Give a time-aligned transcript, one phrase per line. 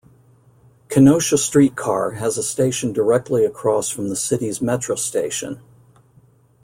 [0.89, 5.61] Kenosha Streetcar has a station directly across from the city's Metra station.